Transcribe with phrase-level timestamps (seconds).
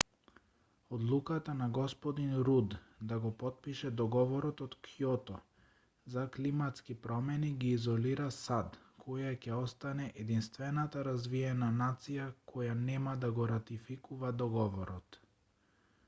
[0.95, 1.81] одлуката на г
[2.47, 2.71] руд
[3.11, 5.35] да го потпише договорот од кјото
[6.15, 13.31] за климатски промени ги изолира сад која ќе остане единствената развиена нација која нема да
[13.41, 15.21] го ратификува договорот